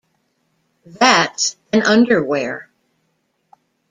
That's 0.97 1.57
an 1.71 1.83
underwear. 1.83 2.71